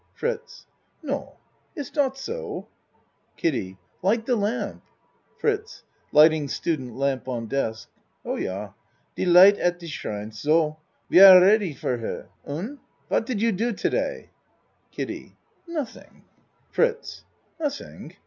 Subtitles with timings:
[0.15, 0.65] FRITZ
[1.03, 1.37] No,
[1.75, 2.67] iss dot so?
[3.37, 4.81] KIDDIE Light the lamp.
[5.37, 7.87] FRITZ (Lighting student lamp on desk.)
[8.25, 8.71] Oh, yah.
[9.15, 10.31] De light at de shrine.
[10.31, 10.79] So.
[11.07, 12.29] We are ready for her.
[12.47, 12.79] Un?
[13.09, 14.31] Wat did you do to day?
[14.91, 15.35] KIDDIE
[15.67, 16.25] Nothing.
[16.71, 17.23] FRITZ
[17.59, 18.15] Nothing?